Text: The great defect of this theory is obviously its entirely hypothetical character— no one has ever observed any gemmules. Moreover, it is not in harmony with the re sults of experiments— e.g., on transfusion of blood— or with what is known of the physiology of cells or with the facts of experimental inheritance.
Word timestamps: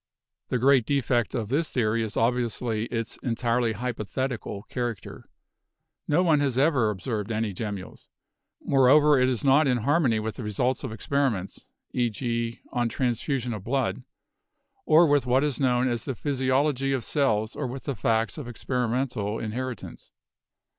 The 0.49 0.57
great 0.57 0.87
defect 0.87 1.35
of 1.35 1.49
this 1.49 1.71
theory 1.71 2.01
is 2.01 2.17
obviously 2.17 2.85
its 2.85 3.17
entirely 3.17 3.73
hypothetical 3.73 4.63
character— 4.63 5.29
no 6.07 6.23
one 6.23 6.39
has 6.39 6.57
ever 6.57 6.89
observed 6.89 7.31
any 7.31 7.53
gemmules. 7.53 8.07
Moreover, 8.65 9.19
it 9.21 9.29
is 9.29 9.43
not 9.45 9.67
in 9.67 9.77
harmony 9.77 10.19
with 10.19 10.37
the 10.37 10.43
re 10.43 10.49
sults 10.49 10.83
of 10.83 10.91
experiments— 10.91 11.67
e.g., 11.91 12.59
on 12.71 12.89
transfusion 12.89 13.53
of 13.53 13.63
blood— 13.63 14.01
or 14.87 15.05
with 15.05 15.27
what 15.27 15.43
is 15.43 15.59
known 15.59 15.87
of 15.87 16.03
the 16.03 16.15
physiology 16.15 16.93
of 16.93 17.03
cells 17.03 17.55
or 17.55 17.67
with 17.67 17.83
the 17.83 17.95
facts 17.95 18.39
of 18.39 18.47
experimental 18.47 19.37
inheritance. 19.37 20.09